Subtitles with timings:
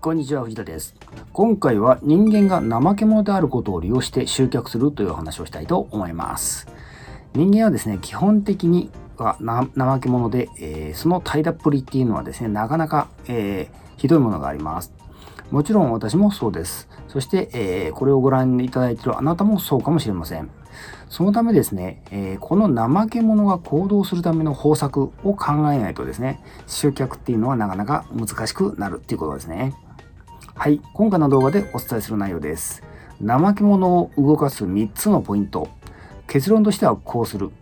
[0.00, 0.94] こんにちは、藤田です。
[1.32, 6.68] 今回は人間が怠け者であることを利用して集客するという話をしたいと思います。
[7.34, 9.36] 人間はですね、基本的には
[9.76, 14.92] 怠け者で、えー、その平っぷりっていうのはですね、なかなか、えー、ひどいものがあります。
[15.50, 16.88] もちろん私もそうです。
[17.08, 20.48] そして、えー、これをご覧いただいているあなたもそうかもしれません。
[21.08, 29.74] そのためですね、えー、この怠け者が行動するための方策を考えないとですね、集客っていうのはなかなか難しくなるっていうことですね。
[30.58, 32.82] はい、今回の動画でお伝えする内容です。
[33.24, 35.68] 怠け者を動かす3つのポイント。
[36.26, 37.52] 結論としてはこうする。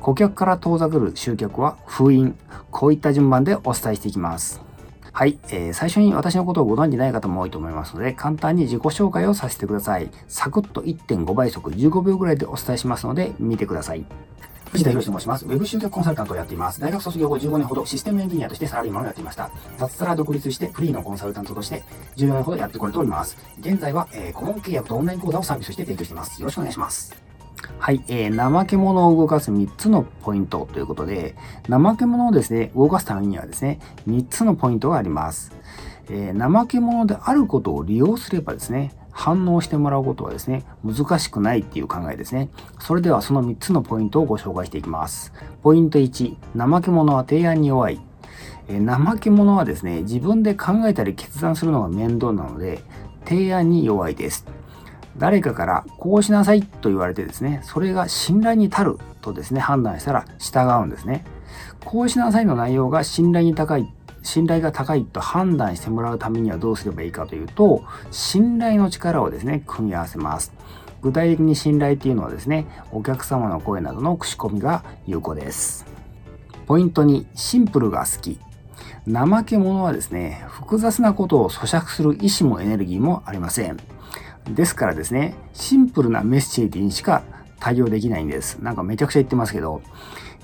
[0.00, 2.38] 顧客から遠ざかる集客は封印。
[2.70, 4.62] こういった順番でお伝えしていきます。
[5.10, 10.08] はい、えー、最初に私のことをご存じない方も多いと思いますので、簡単に自己紹介をさせてください。
[10.28, 14.06] サクッと1.5倍速15秒ぐらいでお伝えしますので、見てください。
[14.72, 15.46] 藤田博と申します。
[15.46, 16.80] ウェブ集客コンサルタントをやっています。
[16.80, 19.50] 大学卒業後15年ほどシステムエンジニアとしてサラリーマンをやっていました。
[19.78, 21.82] 雑サラ独立してフリーのコンサルタントとして
[22.16, 23.36] 14年ほどやってこれております。
[23.60, 26.40] 現在は、えー、顧問契約とオンライン講座をサービスして提供しています。
[26.40, 27.14] よろしくお願いします。
[27.78, 31.36] はい、えー、怠け者を動かす3つのポイントということで、
[31.68, 35.52] 怠け者をですね、動かすためにはですね、3つのポイントがあります。
[36.08, 42.50] えー、怠け者であることを利用すればですね、反応してもらうことはですね、難しくないっていう考えですね。
[42.78, 45.32] それではその3つのポイントをご紹介していきます。
[45.62, 47.98] ポイント1、怠け者は提案に弱い。
[48.68, 52.82] え怠け者はですね、自分で考えたり決断するのが面倒なので、
[53.24, 54.44] 提案に弱いです。
[55.16, 61.24] 誰かからこうしなさいと言われてですね、それが信頼に足るとですね、判断したら従うんですね。
[61.86, 63.90] こうしなさいの内容が信頼に高い
[64.26, 70.52] 信頼が高いと判断してもらうためにはどうすればいいかというと、信頼の力をですね、組み合わせます。
[71.00, 75.86] 具体的に信頼っていうのはですね、お客様の声などの口コミが有効です。
[76.66, 78.40] ポイント2、シンプルが好き。
[79.08, 83.76] 怠け者はですね、複雑なことを咀嚼する意志もエネルギーもありません。
[84.50, 87.22] ですからですね、シンプルなメッセージにしか
[87.60, 88.56] 対応できないんです。
[88.56, 89.82] なんかめちゃくちゃ言ってますけど、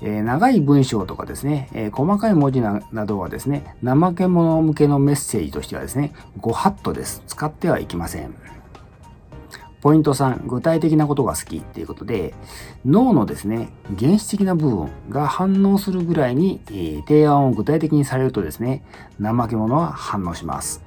[0.05, 7.23] え、長い文章とかですね、え、細かい文字などはですね、怠け者向けのメッセージとしてはですね、ご法度です。
[7.25, 8.35] 使ってはいけません。
[9.81, 12.33] ポイント3、具体的なことが好きっていうことで、
[12.85, 18.83] 脳のですね、原始的な部分が反応するぐらいに、え、提案を具体的にされるとですね、
[19.21, 20.81] 怠け者は反応します。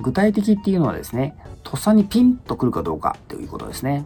[0.00, 4.04] 具体的っていうのはですね、とっさにピンとくるかどうかということですね。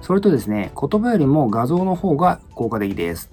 [0.00, 3.30] それとですね、言葉よりも画像の方が効果的です。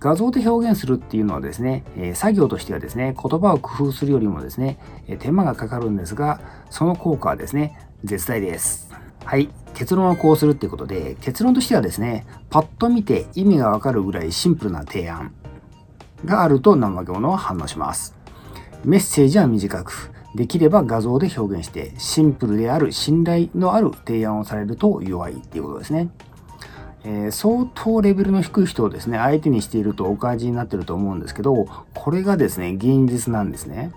[0.00, 6.40] 画像で表現するっていうのはですね、え作業としてはですね、言葉を工夫するよりもですね、え手間がかかるんですが、
[6.70, 8.90] その効果はですね、絶大です。
[9.26, 9.50] はい。
[9.74, 15.34] 結論はこうするっていうことで、結論としてはですね、パッと見て意味がわかるぐらいシンプルな提案
[16.24, 18.16] があると怠け者は反応します。
[18.84, 26.08] メッセージは短く、できれば画像で表現して、シンプルである信頼のある提案をされると弱いっていうことですね。
[27.04, 33.92] えー、相当レベルの低い人をですね、相手にしているとお感じになってると思うんですけど、これがですね、現実なんですね。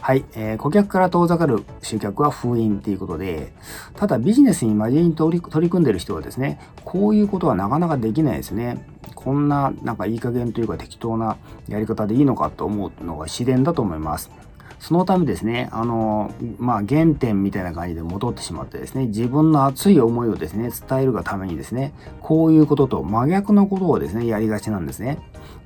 [0.00, 3.54] はい、えー、顧客から遠ざかる集客は封印っていうことで、
[3.96, 8.86] ただビジネスに真面目に取り取り組んでいる人はですね、こういうことはなかなかできないですね。
[9.14, 11.38] こんな、なんかいい加減というか適当な
[11.68, 14.30] やり方でいいのかと思うのが自然だと思います。
[14.78, 25.18] そのためですね、あの、まあ、原点みたいな感じで戻ってしまってですね、自分の熱い思いをですね、伝えるがためにですね、こういうことと真逆のことをですね、やりがちなんですね。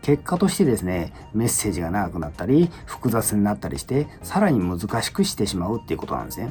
[0.02, 6.50] 結果としてですね、メッセージが長くなったり、複雑になったりして、さらに難しくしてしまうっていうことなんですね。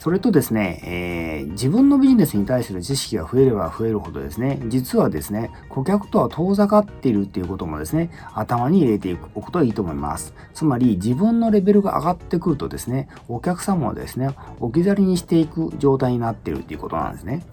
[0.00, 10.34] それとですね、えー、自分のビジネスに対する知識が増えれば増えるほどですね、実はですね、顧客とは遠ざかっているっていうこともですね、頭に入れておくことはいいと思います。
[10.52, 17.44] つまり、自分のレベルが上がってくるとですね、お客様をですね、置き去りにしていく状態になっているっていうことなんですね。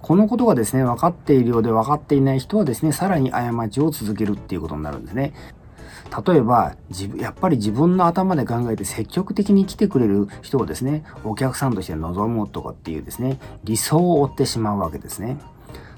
[0.00, 5.32] このことがですね、分かっているようで分かっていない人はですね、さらに過ちを続けるっていうことになるんですね。
[6.26, 6.74] 例えば、
[7.16, 15.38] やっぱり自分の頭で考えて積極的に来てくれる人をですね、お客さんとして望むとかっていうですね、理想を追ってしまうわけですね。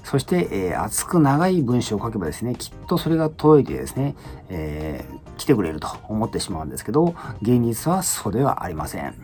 [0.03, 4.15] そして、えー、熱く長い文章を書けばですね、きっとそれが届いてですね、
[4.49, 9.15] えー、来てくれると思ってしまうんですけど、現実はそうではありません。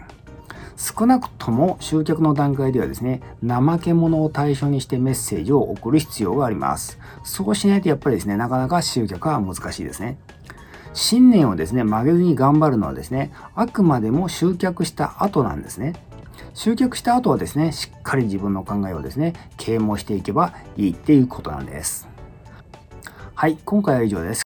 [0.77, 6.97] 少なくとも集客の段階ではですね、怠け者を対象にしてメッセージを送る必要があります。
[7.23, 10.17] そうしないとやっぱりですね、なかなか集客は難しいですね。
[10.93, 15.93] 信念をですね、曲げずに頑張るのはですね、あくまでも集客した後なんですね。
[16.53, 22.07] 集客した後はですね、しっかり自分の考えをですね、啓蒙していけばいいっていうことなんです。
[23.35, 24.50] はい、今回は以上です。